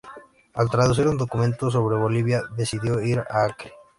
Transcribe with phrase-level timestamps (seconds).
[0.55, 3.71] Al traducir un documento sobre Bolivia, decidió ir a Acre.